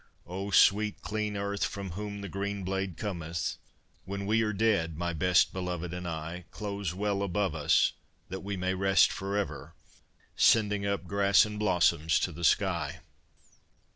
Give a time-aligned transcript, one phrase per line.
[0.25, 3.57] O sweet clean earth, from whom the green blade cometh!
[4.05, 7.93] When we are dead, my best belovèd and I, Close well above us,
[8.29, 9.75] that we may rest forever,
[10.35, 13.01] Sending up grass and blossoms to the sky.